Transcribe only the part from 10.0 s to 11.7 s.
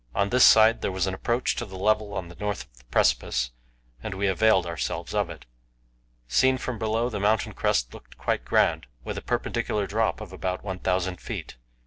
of about 1,000 feet.